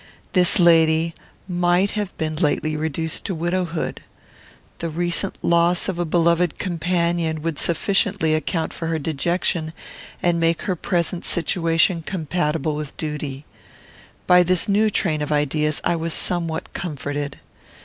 [0.33, 1.13] This lady
[1.47, 4.01] might have been lately reduced to widowhood.
[4.79, 9.73] The recent loss of a beloved companion would sufficiently account for her dejection,
[10.23, 13.45] and make her present situation compatible with duty.
[14.25, 17.37] By this new train of ideas I was somewhat comforted.